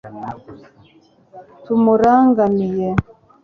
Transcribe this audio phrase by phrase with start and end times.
[1.63, 2.89] tumurangamiye